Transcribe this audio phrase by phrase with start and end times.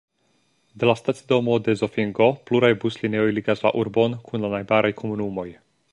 [0.83, 5.51] De la stacidomo de Zofingo pluraj buslinioj ligas la urbon kun la najbaraj komunumoj.